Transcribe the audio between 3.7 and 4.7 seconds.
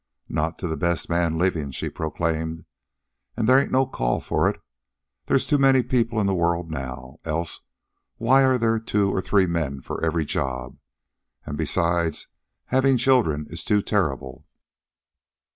no call for it.